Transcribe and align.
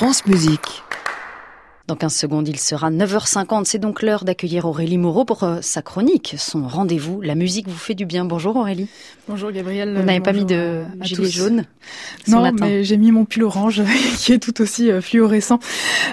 France 0.00 0.24
Musique. 0.24 0.82
Dans 1.90 1.96
15 1.96 2.14
secondes, 2.14 2.46
il 2.46 2.60
sera 2.60 2.88
9h50. 2.92 3.64
C'est 3.64 3.80
donc 3.80 4.02
l'heure 4.02 4.24
d'accueillir 4.24 4.64
Aurélie 4.64 4.96
Moreau 4.96 5.24
pour 5.24 5.42
euh, 5.42 5.58
sa 5.60 5.82
chronique, 5.82 6.36
son 6.38 6.68
rendez-vous. 6.68 7.20
La 7.20 7.34
musique 7.34 7.66
vous 7.66 7.76
fait 7.76 7.96
du 7.96 8.06
bien. 8.06 8.24
Bonjour 8.24 8.54
Aurélie. 8.54 8.86
Bonjour 9.26 9.50
Gabriel. 9.50 9.96
Vous 9.96 10.04
n'avez 10.04 10.20
pas 10.20 10.32
mis 10.32 10.44
de 10.44 10.84
gilet 11.00 11.28
jaune 11.28 11.64
Non, 12.28 12.48
mais 12.52 12.84
j'ai 12.84 12.96
mis 12.96 13.10
mon 13.10 13.24
pull 13.24 13.42
orange 13.42 13.82
qui 14.18 14.32
est 14.32 14.38
tout 14.38 14.62
aussi 14.62 14.88
euh, 14.88 15.00
fluorescent. 15.00 15.58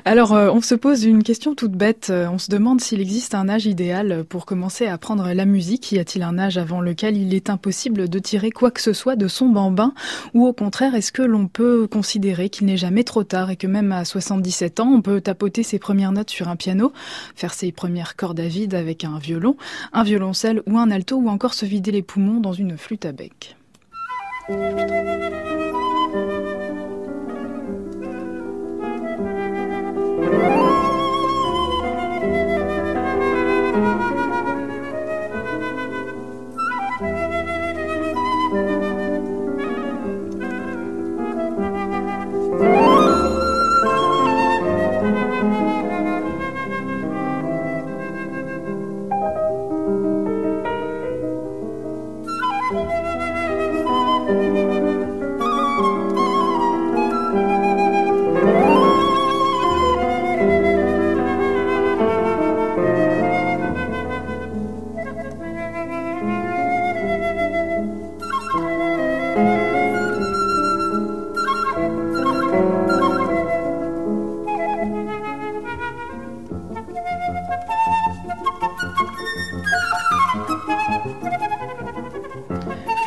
Alors, 0.03 0.33
euh, 0.33 0.49
on 0.49 0.61
se 0.61 0.73
pose 0.73 1.03
une 1.03 1.21
question 1.21 1.53
toute 1.53 1.73
bête. 1.73 2.11
On 2.11 2.39
se 2.39 2.49
demande 2.49 2.81
s'il 2.81 2.99
existe 2.99 3.35
un 3.35 3.47
âge 3.47 3.67
idéal 3.67 4.23
pour 4.27 4.47
commencer 4.47 4.87
à 4.87 4.93
apprendre 4.93 5.31
la 5.31 5.45
musique. 5.45 5.91
Y 5.91 5.99
a-t-il 5.99 6.23
un 6.23 6.39
âge 6.39 6.57
avant 6.57 6.81
lequel 6.81 7.17
il 7.17 7.35
est 7.35 7.51
impossible 7.51 8.09
de 8.09 8.17
tirer 8.17 8.49
quoi 8.49 8.71
que 8.71 8.81
ce 8.81 8.93
soit 8.93 9.15
de 9.15 9.27
son 9.27 9.49
bambin? 9.49 9.93
Ou 10.33 10.47
au 10.47 10.53
contraire, 10.53 10.95
est-ce 10.95 11.11
que 11.11 11.21
l'on 11.21 11.47
peut 11.47 11.87
considérer 11.87 12.49
qu'il 12.49 12.65
n'est 12.65 12.77
jamais 12.77 13.03
trop 13.03 13.23
tard 13.23 13.51
et 13.51 13.57
que 13.57 13.67
même 13.67 13.91
à 13.91 14.05
77 14.05 14.79
ans, 14.79 14.91
on 14.91 15.04
peut 15.04 15.21
tapoter 15.21 15.61
ses 15.67 15.79
premières 15.79 16.11
notes 16.11 16.29
sur 16.29 16.47
un 16.47 16.55
piano, 16.55 16.91
faire 17.35 17.53
ses 17.53 17.71
premières 17.71 18.15
cordes 18.15 18.39
à 18.39 18.47
vide 18.47 18.73
avec 18.73 19.03
un 19.03 19.19
violon, 19.19 19.55
un 19.93 20.03
violoncelle 20.03 20.61
ou 20.65 20.77
un 20.77 20.89
alto 20.89 21.17
ou 21.17 21.29
encore 21.29 21.53
se 21.53 21.65
vider 21.65 21.91
les 21.91 22.01
poumons 22.01 22.39
dans 22.39 22.53
une 22.53 22.77
flûte 22.77 23.05
à 23.05 23.11
bec. 23.11 23.55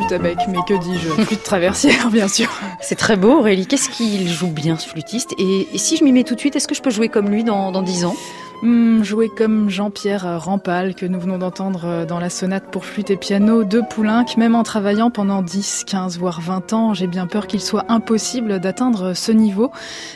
Bec, 0.09 0.39
mais 0.49 0.59
que 0.67 0.75
dis-je 0.75 1.09
Flûte 1.25 1.43
traversière, 1.43 2.09
bien 2.13 2.29
sûr. 2.29 2.49
C'est 2.81 2.97
très 2.97 3.17
beau, 3.17 3.39
Aurélie. 3.39 3.67
Qu'est-ce 3.67 3.89
qu'il 3.89 4.29
joue 4.29 4.51
bien, 4.51 4.77
ce 4.77 4.89
flûtiste? 4.89 5.35
Et, 5.39 5.67
si 5.77 5.97
je 5.97 6.05
m'y 6.05 6.13
mets 6.13 6.25
tout 6.25 6.35
de 6.35 6.41
suite, 6.41 6.57
est-ce 6.57 6.69
que 6.69 6.75
je 6.75 6.83
peux 6.83 6.91
jouer 6.91 7.09
comme 7.09 7.29
lui 7.29 7.45
dans, 7.45 7.73
dans 7.73 7.83
10 7.83 8.05
ans? 8.05 8.17
Hmm, 8.63 9.03
jouer 9.03 9.31
comme 9.31 9.71
Jean-Pierre 9.71 10.39
Rampal, 10.39 10.95
que 10.95 11.07
nous 11.07 11.19
venons 11.19 11.39
d'entendre 11.39 11.87
euh, 11.87 12.05
dans 12.05 12.21
la 12.21 12.29
sonate 12.29 12.71
pour 12.71 12.85
flûte 12.85 13.09
et 13.09 13.17
piano 13.17 13.65
de 13.65 13.81
Poulenc, 13.81 14.27
même 14.37 14.55
en 14.55 14.63
travaillant 14.63 15.11
pendant 15.11 15.41
10, 15.41 15.85
15, 15.87 16.19
voire 16.19 16.43
20 16.43 16.75
ans, 16.75 16.93
j'ai 16.93 17.07
bien 17.07 17.27
peur 17.27 17.47
qu'il 17.47 17.63
soit 17.63 17.87
impossible 17.89 18.61
d'atteindre 18.61 19.15
ce 19.15 19.33
niveau 19.33 19.71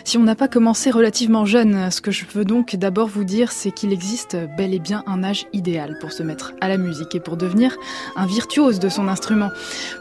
si 0.05 0.19
on 0.19 0.23
n'a 0.25 0.35
pas 0.35 0.47
commencé 0.47 0.91
relativement 0.91 1.47
jeune. 1.47 1.91
Ce 1.91 2.03
que 2.03 2.11
je 2.11 2.27
veux 2.35 2.45
donc 2.45 2.77
d'abord 2.77 3.09
vous 3.09 3.25
dire, 3.25 3.51
c'est 3.51 3.71
qu'il 3.71 3.95
existe 3.95 4.37
bel 4.59 4.75
et 4.75 4.79
bien 4.79 5.05
un 5.07 5.25
âge 5.25 5.47
idéal 5.55 5.97
pour 5.99 6.13
se 6.13 6.23
mettre 6.23 6.53
à 6.61 6.69
la 6.69 6.77
musique 6.77 7.15
et 7.15 7.21
pour 7.21 7.39
devenir 7.39 7.75
un 8.15 8.27
virtuose 8.27 8.79
de 8.79 8.91
son 8.91 9.09
instrument. 9.09 9.49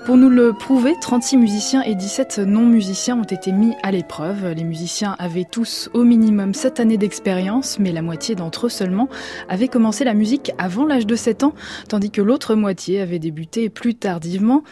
Pour 0.05 0.17
nous 0.17 0.29
le 0.29 0.51
prouver, 0.51 0.95
36 0.99 1.37
musiciens 1.37 1.81
et 1.83 1.95
17 1.95 2.39
non-musiciens 2.39 3.17
ont 3.17 3.23
été 3.23 3.53
mis 3.53 3.73
à 3.83 3.91
l'épreuve. 3.91 4.49
Les 4.49 4.65
musiciens 4.65 5.15
avaient 5.17 5.47
tous 5.49 5.89
au 5.93 6.03
minimum 6.03 6.53
7 6.53 6.81
années 6.81 6.97
d'expérience, 6.97 7.79
mais 7.79 7.93
la 7.93 8.01
moitié 8.01 8.32
d'entre 8.35 8.67
eux 8.67 8.69
seulement 8.69 9.09
avaient 9.49 9.67
commencé 9.67 10.03
la 10.03 10.13
musique 10.13 10.51
avant 10.57 10.85
l'âge 10.85 11.05
de 11.05 11.15
7 11.15 11.43
ans, 11.43 11.53
tandis 11.87 12.11
que 12.11 12.21
l'autre 12.21 12.55
moitié 12.55 13.01
avait 13.01 13.19
débuté 13.19 13.69
plus 13.69 13.95
tardivement. 13.95 14.63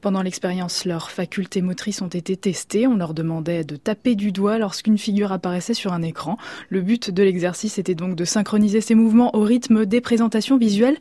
Pendant 0.00 0.22
l'expérience, 0.22 0.84
leurs 0.84 1.10
facultés 1.10 1.62
motrices 1.62 2.02
ont 2.02 2.08
été 2.08 2.36
testées. 2.36 2.86
On 2.86 2.96
leur 2.96 3.14
demandait 3.14 3.64
de 3.64 3.76
taper 3.76 4.14
du 4.14 4.32
doigt 4.32 4.58
lorsqu'une 4.58 4.98
figure 4.98 5.32
apparaissait 5.32 5.74
sur 5.74 5.92
un 5.92 6.02
écran. 6.02 6.36
Le 6.68 6.80
but 6.80 7.10
de 7.10 7.22
l'exercice 7.22 7.78
était 7.78 7.94
donc 7.94 8.16
de 8.16 8.24
synchroniser 8.24 8.80
ces 8.80 8.94
mouvements 8.94 9.34
au 9.36 9.42
rythme 9.42 9.86
des 9.86 10.00
présentations 10.00 10.56
visuelles. 10.56 10.98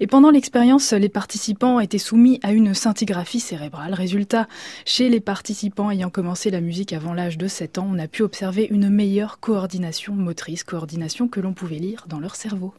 Et 0.00 0.06
pendant 0.06 0.30
l'expérience, 0.30 0.92
les 0.92 1.08
participants 1.08 1.80
étaient 1.80 1.98
soumis 1.98 2.40
à 2.42 2.52
une 2.52 2.74
scintigraphie 2.74 3.40
cérébrale. 3.40 3.94
Résultat, 3.94 4.48
chez 4.84 5.08
les 5.08 5.20
participants 5.20 5.90
ayant 5.90 6.10
commencé 6.10 6.50
la 6.50 6.60
musique 6.60 6.92
avant 6.92 7.14
l'âge 7.14 7.38
de 7.38 7.48
7 7.48 7.78
ans, 7.78 7.88
on 7.90 7.98
a 7.98 8.08
pu 8.08 8.22
observer 8.22 8.66
une 8.70 8.88
meilleure 8.88 9.40
coordination 9.40 10.14
motrice, 10.14 10.64
coordination 10.64 11.28
que 11.28 11.40
l'on 11.40 11.52
pouvez 11.60 11.78
lire 11.78 12.06
dans 12.08 12.20
leur 12.20 12.36
cerveau. 12.36 12.72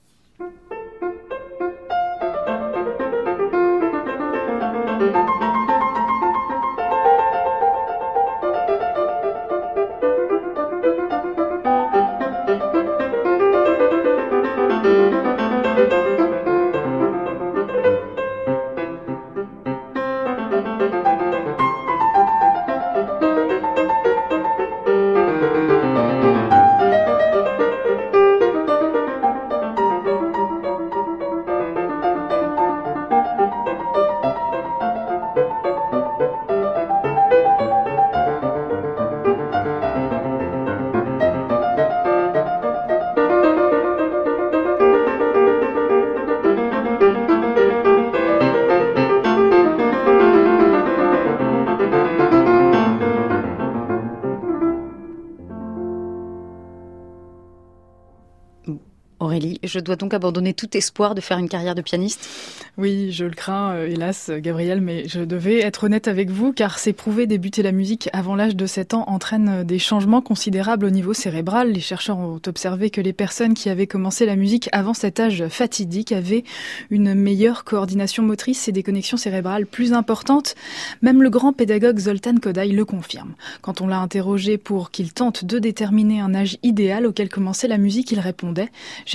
Je 59.63 59.79
dois 59.79 59.95
donc 59.95 60.13
abandonner 60.13 60.53
tout 60.53 60.75
espoir 60.75 61.15
de 61.15 61.21
faire 61.21 61.37
une 61.37 61.49
carrière 61.49 61.75
de 61.75 61.81
pianiste 61.81 62.29
Oui, 62.77 63.11
je 63.11 63.25
le 63.25 63.31
crains, 63.31 63.73
euh, 63.73 63.87
hélas, 63.87 64.31
Gabriel, 64.39 64.81
mais 64.81 65.07
je 65.07 65.21
devais 65.21 65.59
être 65.59 65.85
honnête 65.85 66.07
avec 66.07 66.29
vous, 66.29 66.53
car 66.53 66.79
c'est 66.79 66.93
prouvé 66.93 67.27
débuter 67.27 67.63
la 67.63 67.71
musique 67.71 68.09
avant 68.13 68.35
l'âge 68.35 68.55
de 68.55 68.65
7 68.65 68.93
ans 68.93 69.03
entraîne 69.07 69.49
euh, 69.49 69.63
des 69.63 69.79
changements 69.79 70.21
considérables 70.21 70.85
au 70.85 70.89
niveau 70.89 71.13
cérébral. 71.13 71.71
Les 71.71 71.79
chercheurs 71.79 72.17
ont 72.17 72.39
observé 72.47 72.89
que 72.89 73.01
les 73.01 73.13
personnes 73.13 73.53
qui 73.53 73.69
avaient 73.69 73.87
commencé 73.87 74.25
la 74.25 74.35
musique 74.35 74.69
avant 74.71 74.93
cet 74.93 75.19
âge 75.19 75.47
fatidique 75.47 76.11
avaient 76.11 76.43
une 76.89 77.13
meilleure 77.13 77.63
coordination 77.63 78.23
motrice 78.23 78.67
et 78.67 78.71
des 78.71 78.83
connexions 78.83 79.17
cérébrales 79.17 79.65
plus 79.65 79.93
importantes. 79.93 80.55
Même 81.01 81.23
le 81.23 81.29
grand 81.29 81.53
pédagogue 81.53 81.99
Zoltan 81.99 82.35
Kodály 82.35 82.73
le 82.73 82.85
confirme. 82.85 83.33
Quand 83.61 83.81
on 83.81 83.87
l'a 83.87 83.99
interrogé 83.99 84.57
pour 84.57 84.91
qu'il 84.91 85.13
tente 85.13 85.45
de 85.45 85.59
déterminer 85.59 86.19
un 86.19 86.33
âge 86.33 86.57
idéal 86.63 87.05
auquel 87.05 87.29
commencer 87.29 87.67
la 87.67 87.77
musique, 87.77 88.11
il 88.11 88.19
répondait 88.19 88.69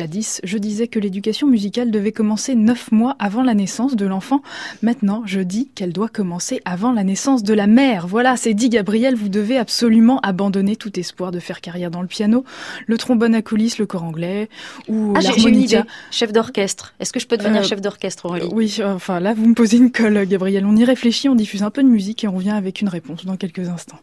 Jadis, 0.07 0.41
je 0.45 0.57
disais 0.57 0.87
que 0.87 1.01
l'éducation 1.01 1.49
musicale 1.49 1.91
devait 1.91 2.13
commencer 2.13 2.55
neuf 2.55 2.93
mois 2.93 3.17
avant 3.19 3.43
la 3.43 3.55
naissance 3.55 3.97
de 3.97 4.07
l'enfant. 4.07 4.41
Maintenant, 4.81 5.25
je 5.27 5.41
dis 5.41 5.69
qu'elle 5.75 5.93
doit 5.93 6.09
commencer 6.09 6.61
avant 6.65 6.93
la 6.93 7.03
naissance 7.03 7.43
de 7.43 7.53
la 7.53 7.67
mère. 7.67 8.07
Voilà, 8.07 8.37
c'est 8.37 8.55
dit 8.55 8.69
Gabriel, 8.69 9.17
vous 9.17 9.29
devez 9.29 9.59
absolument 9.59 10.21
abandonner 10.21 10.77
tout 10.77 10.97
espoir 10.97 11.33
de 11.33 11.41
faire 11.41 11.61
carrière 11.61 11.91
dans 11.91 12.03
le 12.03 12.07
piano, 12.07 12.45
le 12.87 12.97
trombone 12.99 13.35
à 13.35 13.43
coulisses, 13.43 13.79
le 13.79 13.87
cor 13.87 14.05
anglais 14.05 14.49
ou 14.87 15.13
ah, 15.17 15.21
idée. 15.21 15.83
Chef 16.13 16.31
d'orchestre. 16.31 16.95
Est-ce 17.01 17.13
que 17.13 17.19
je 17.19 17.27
peux 17.27 17.37
devenir 17.37 17.63
euh, 17.63 17.65
chef 17.65 17.81
d'orchestre, 17.81 18.27
Aurélie? 18.27 18.49
Oui, 18.53 18.79
enfin 18.85 19.19
là, 19.19 19.35
vous 19.35 19.49
me 19.49 19.55
posez 19.55 19.79
une 19.79 19.91
colle, 19.91 20.25
Gabriel. 20.29 20.65
On 20.67 20.77
y 20.77 20.85
réfléchit, 20.85 21.29
on 21.29 21.35
diffuse 21.35 21.65
un 21.65 21.73
peu 21.73 21.83
de 21.83 21.89
musique 21.89 22.23
et 22.23 22.29
on 22.29 22.37
revient 22.37 22.51
avec 22.51 22.81
une 22.81 22.89
réponse 22.89 23.25
dans 23.25 23.37
quelques 23.37 23.69
instants. 23.69 23.99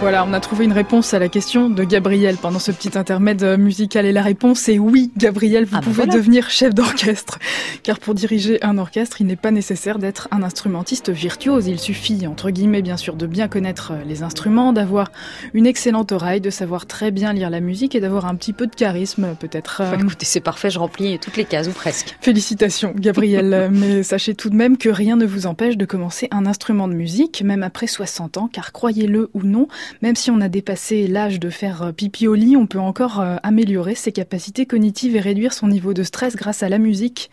Voilà, 0.00 0.24
on 0.24 0.32
a 0.32 0.40
trouvé 0.40 0.64
une 0.64 0.72
réponse 0.72 1.12
à 1.12 1.18
la 1.18 1.28
question 1.28 1.68
de 1.68 1.84
Gabriel 1.84 2.38
pendant 2.38 2.58
ce 2.58 2.72
petit 2.72 2.96
intermède 2.96 3.44
musical. 3.58 4.06
Et 4.06 4.12
la 4.12 4.22
réponse 4.22 4.66
est 4.70 4.78
oui, 4.78 5.10
Gabriel, 5.18 5.66
vous 5.66 5.76
ah, 5.76 5.80
bah 5.80 5.84
pouvez 5.84 6.06
devenir 6.06 6.48
chef 6.48 6.74
d'orchestre. 6.74 7.38
Car 7.82 7.98
pour 7.98 8.14
diriger 8.14 8.64
un 8.64 8.78
orchestre, 8.78 9.20
il 9.20 9.26
n'est 9.26 9.36
pas 9.36 9.50
nécessaire 9.50 9.98
d'être 9.98 10.26
un 10.30 10.42
instrumentiste 10.42 11.10
virtuose. 11.10 11.66
Il 11.66 11.78
suffit, 11.78 12.26
entre 12.26 12.48
guillemets, 12.48 12.80
bien 12.80 12.96
sûr, 12.96 13.14
de 13.14 13.26
bien 13.26 13.46
connaître 13.46 13.92
les 14.06 14.22
instruments, 14.22 14.72
d'avoir 14.72 15.12
une 15.52 15.66
excellente 15.66 16.12
oreille, 16.12 16.40
de 16.40 16.48
savoir 16.48 16.86
très 16.86 17.10
bien 17.10 17.34
lire 17.34 17.50
la 17.50 17.60
musique 17.60 17.94
et 17.94 18.00
d'avoir 18.00 18.24
un 18.24 18.36
petit 18.36 18.54
peu 18.54 18.66
de 18.66 18.74
charisme, 18.74 19.36
peut-être. 19.38 19.82
Euh, 19.82 19.98
écoutez, 19.98 20.24
c'est 20.24 20.40
parfait, 20.40 20.70
je 20.70 20.78
remplis 20.78 21.18
toutes 21.18 21.36
les 21.36 21.44
cases, 21.44 21.68
ou 21.68 21.72
presque. 21.72 22.16
Félicitations, 22.22 22.94
Gabriel. 22.96 23.68
Mais 23.72 24.02
sachez 24.02 24.34
tout 24.34 24.48
de 24.48 24.56
même 24.56 24.78
que 24.78 24.88
rien 24.88 25.16
ne 25.16 25.26
vous 25.26 25.46
empêche 25.46 25.76
de 25.76 25.84
commencer 25.84 26.26
un 26.30 26.46
instrument 26.46 26.88
de 26.88 26.94
musique, 26.94 27.42
même 27.42 27.62
après 27.62 27.86
60 27.86 28.38
ans, 28.38 28.48
car 28.50 28.72
croyez-le 28.72 29.28
ou 29.34 29.42
non, 29.42 29.68
même 30.02 30.16
si 30.16 30.30
on 30.30 30.40
a 30.40 30.48
dépassé 30.48 31.06
l'âge 31.06 31.40
de 31.40 31.50
faire 31.50 31.82
euh, 31.82 31.92
pipi 31.92 32.26
au 32.26 32.34
lit, 32.34 32.56
on 32.56 32.66
peut 32.66 32.80
encore 32.80 33.20
euh, 33.20 33.36
améliorer 33.42 33.94
ses 33.94 34.12
capacités 34.12 34.66
cognitives 34.66 35.16
et 35.16 35.20
réduire 35.20 35.52
son 35.52 35.68
niveau 35.68 35.94
de 35.94 36.02
stress 36.02 36.36
grâce 36.36 36.62
à 36.62 36.68
la 36.68 36.78
musique. 36.78 37.30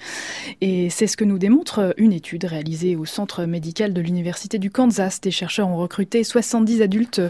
Et 0.62 0.89
c'est 0.89 1.07
ce 1.07 1.18
que 1.18 1.24
nous 1.24 1.38
démontre 1.38 1.80
euh, 1.80 1.92
une 1.98 2.13
étude 2.13 2.45
réalisée 2.45 2.95
au 2.95 3.06
centre 3.06 3.45
médical 3.45 3.94
de 3.94 4.01
l'université 4.01 4.59
du 4.59 4.69
Kansas. 4.69 5.21
Des 5.21 5.31
chercheurs 5.31 5.68
ont 5.68 5.77
recruté 5.77 6.24
70 6.24 6.81
adultes 6.81 7.21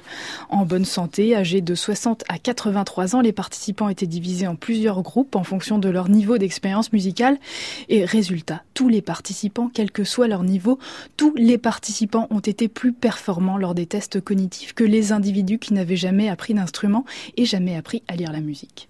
en 0.50 0.66
bonne 0.66 0.86
santé, 0.86 1.36
âgés 1.36 1.62
de 1.62 1.76
60 1.76 2.24
à 2.30 2.38
83 2.38 3.16
ans. 3.16 3.22
Les 3.22 3.34
participants 3.34 3.90
étaient 3.90 4.08
divisés 4.08 4.48
en 4.48 4.56
plusieurs 4.56 5.02
groupes 5.02 5.36
en 5.36 5.44
fonction 5.44 5.80
de 5.80 5.90
leur 5.90 6.10
niveau 6.10 6.38
d'expérience 6.38 6.94
musicale. 6.94 7.38
Et 7.90 8.06
résultat, 8.06 8.64
tous 8.74 8.90
les 8.90 9.02
participants, 9.02 9.70
quel 9.74 9.92
que 9.92 10.04
soit 10.04 10.28
leur 10.28 10.44
niveau, 10.44 10.80
tous 11.16 11.34
les 11.36 11.58
participants 11.58 12.28
ont 12.30 12.40
été 12.40 12.68
plus 12.68 12.94
performants 12.94 13.58
lors 13.58 13.76
des 13.76 13.86
tests 13.86 14.22
cognitifs 14.22 14.74
que 14.74 14.84
les 14.84 15.12
individus 15.18 15.60
qui 15.60 15.74
n'avaient 15.74 15.98
jamais 15.98 16.30
appris 16.30 16.54
d'instrument 16.54 17.04
et 17.36 17.46
jamais 17.46 17.76
appris 17.76 18.04
à 18.08 18.16
lire 18.16 18.32
la 18.32 18.42
musique. 18.42 18.88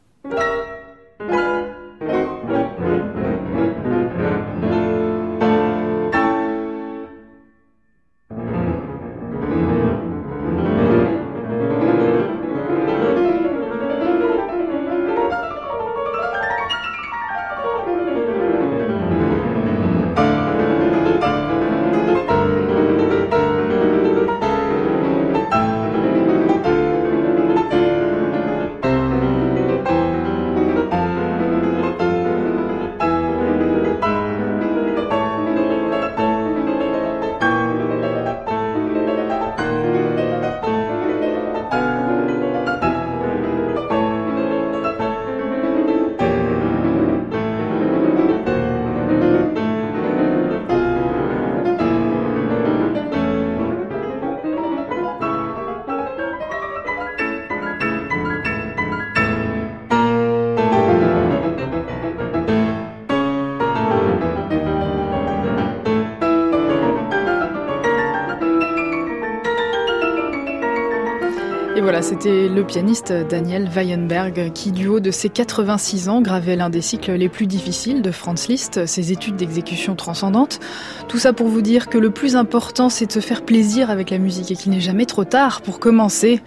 C'était 72.02 72.48
le 72.48 72.64
pianiste 72.66 73.12
Daniel 73.12 73.70
Weinberg 73.74 74.52
qui, 74.54 74.72
du 74.72 74.88
haut 74.88 75.00
de 75.00 75.12
ses 75.12 75.30
86 75.30 76.10
ans, 76.10 76.22
gravait 76.22 76.56
l'un 76.56 76.70
des 76.70 76.82
cycles 76.82 77.14
les 77.14 77.30
plus 77.30 77.48
difficiles 77.48 78.02
de 78.02 78.12
Franz 78.12 78.48
Liszt, 78.50 78.86
ses 78.86 79.12
études 79.12 79.36
d'exécution 79.36 79.96
transcendante. 79.96 80.60
Tout 81.08 81.18
ça 81.18 81.34
pour 81.34 81.48
vous 81.48 81.62
dire 81.62 81.88
que 81.88 81.98
le 81.98 82.12
plus 82.12 82.36
important, 82.36 82.90
c'est 82.90 83.08
de 83.08 83.12
se 83.12 83.20
faire 83.20 83.44
plaisir 83.44 83.90
avec 83.90 84.10
la 84.10 84.18
musique 84.18 84.52
et 84.52 84.56
qu'il 84.56 84.72
n'est 84.72 84.80
jamais 84.80 85.06
trop 85.06 85.24
tard 85.24 85.62
pour 85.62 85.80
commencer. 85.80 86.42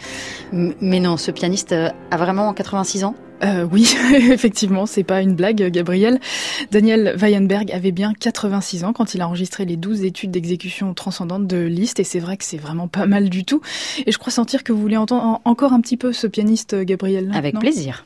Mais 0.52 1.00
non, 1.00 1.16
ce 1.16 1.30
pianiste 1.30 1.72
a 1.72 2.16
vraiment 2.16 2.52
86 2.52 3.04
ans? 3.04 3.14
Euh, 3.42 3.66
oui, 3.70 3.94
effectivement, 4.14 4.86
c'est 4.86 5.04
pas 5.04 5.22
une 5.22 5.34
blague, 5.34 5.70
Gabriel. 5.70 6.20
Daniel 6.70 7.14
Weinberg 7.16 7.70
avait 7.72 7.92
bien 7.92 8.12
86 8.12 8.84
ans 8.84 8.92
quand 8.92 9.14
il 9.14 9.22
a 9.22 9.28
enregistré 9.28 9.64
les 9.64 9.76
12 9.76 10.04
études 10.04 10.30
d'exécution 10.30 10.92
transcendante 10.94 11.46
de 11.46 11.58
Liszt, 11.58 12.00
et 12.00 12.04
c'est 12.04 12.20
vrai 12.20 12.36
que 12.36 12.44
c'est 12.44 12.58
vraiment 12.58 12.88
pas 12.88 13.06
mal 13.06 13.30
du 13.30 13.44
tout. 13.44 13.60
Et 14.06 14.12
je 14.12 14.18
crois 14.18 14.32
sentir 14.32 14.64
que 14.64 14.72
vous 14.72 14.80
voulez 14.80 14.96
entendre 14.96 15.40
encore 15.44 15.72
un 15.72 15.80
petit 15.80 15.96
peu 15.96 16.12
ce 16.12 16.26
pianiste, 16.26 16.76
Gabriel. 16.76 17.30
Avec 17.34 17.58
plaisir. 17.58 18.04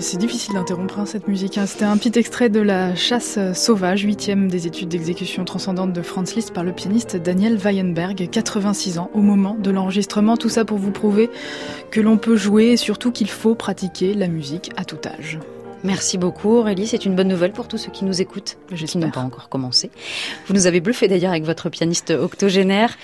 C'est 0.00 0.18
difficile 0.18 0.54
d'interrompre 0.54 1.00
hein, 1.00 1.06
cette 1.06 1.28
musique. 1.28 1.58
Hein. 1.58 1.66
C'était 1.66 1.84
un 1.84 1.96
petit 1.96 2.18
extrait 2.18 2.48
de 2.48 2.60
La 2.60 2.94
chasse 2.94 3.38
sauvage, 3.54 4.02
huitième 4.02 4.48
des 4.48 4.66
études 4.66 4.88
d'exécution 4.88 5.44
transcendante 5.44 5.92
de 5.92 6.02
Franz 6.02 6.34
Liszt 6.34 6.52
par 6.52 6.64
le 6.64 6.72
pianiste 6.72 7.16
Daniel 7.16 7.56
Weinberg, 7.56 8.28
86 8.30 8.98
ans 8.98 9.10
au 9.14 9.20
moment 9.20 9.54
de 9.54 9.70
l'enregistrement. 9.70 10.36
Tout 10.36 10.48
ça 10.48 10.64
pour 10.64 10.78
vous 10.78 10.92
prouver 10.92 11.28
que 11.90 12.00
l'on 12.00 12.16
peut 12.16 12.36
jouer 12.36 12.72
et 12.72 12.76
surtout 12.76 13.10
qu'il 13.10 13.28
faut 13.28 13.54
pratiquer 13.54 14.14
la 14.14 14.28
musique 14.28 14.70
à 14.76 14.84
tout 14.84 14.98
âge. 15.06 15.38
Merci 15.84 16.18
beaucoup 16.18 16.56
Aurélie, 16.56 16.86
c'est 16.86 17.04
une 17.04 17.14
bonne 17.14 17.28
nouvelle 17.28 17.52
pour 17.52 17.68
tous 17.68 17.78
ceux 17.78 17.92
qui 17.92 18.04
nous 18.04 18.20
écoutent, 18.20 18.58
qui 18.74 18.98
n'ont 18.98 19.10
pas 19.10 19.20
encore 19.20 19.48
commencé. 19.48 19.90
Vous 20.46 20.54
nous 20.54 20.66
avez 20.66 20.80
bluffé 20.80 21.06
d'ailleurs 21.08 21.30
avec 21.30 21.44
votre 21.44 21.68
pianiste 21.68 22.10
octogénaire. 22.10 22.96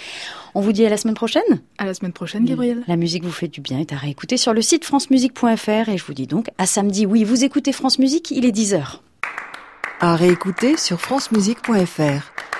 On 0.56 0.60
vous 0.60 0.72
dit 0.72 0.86
à 0.86 0.88
la 0.88 0.96
semaine 0.96 1.14
prochaine 1.14 1.42
À 1.78 1.84
la 1.84 1.94
semaine 1.94 2.12
prochaine, 2.12 2.44
Gabriel. 2.44 2.84
La 2.86 2.96
musique 2.96 3.24
vous 3.24 3.32
fait 3.32 3.48
du 3.48 3.60
bien 3.60 3.80
est 3.80 3.92
à 3.92 3.96
réécouter 3.96 4.36
sur 4.36 4.54
le 4.54 4.62
site 4.62 4.84
francemusique.fr 4.84 5.88
et 5.88 5.98
je 5.98 6.04
vous 6.04 6.14
dis 6.14 6.28
donc 6.28 6.48
à 6.58 6.66
samedi. 6.66 7.06
Oui, 7.06 7.24
vous 7.24 7.44
écoutez 7.44 7.72
France 7.72 7.98
Musique, 7.98 8.30
il 8.30 8.44
est 8.44 8.56
10h. 8.56 8.98
À 10.00 10.14
réécouter 10.14 10.76
sur 10.76 11.00
francemusique.fr. 11.00 12.53